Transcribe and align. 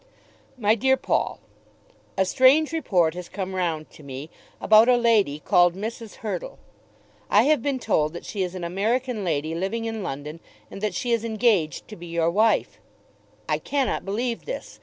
MY 0.57 0.73
DEAR 0.73 0.97
PAUL, 0.97 1.39
A 2.17 2.25
strange 2.25 2.73
report 2.73 3.13
has 3.13 3.29
come 3.29 3.53
round 3.53 3.91
to 3.91 4.01
me 4.01 4.31
about 4.59 4.89
a 4.89 4.97
lady 4.97 5.37
called 5.45 5.75
Mrs. 5.75 6.15
Hurtle. 6.25 6.57
I 7.29 7.43
have 7.43 7.61
been 7.61 7.77
told 7.77 8.13
that 8.13 8.25
she 8.25 8.41
is 8.41 8.55
an 8.55 8.63
American 8.63 9.23
lady 9.23 9.53
living 9.53 9.85
in 9.85 10.01
London, 10.01 10.39
and 10.71 10.81
that 10.81 10.95
she 10.95 11.11
is 11.11 11.23
engaged 11.23 11.87
to 11.87 11.95
be 11.95 12.07
your 12.07 12.31
wife. 12.31 12.79
I 13.47 13.59
cannot 13.59 14.03
believe 14.03 14.45
this. 14.45 14.79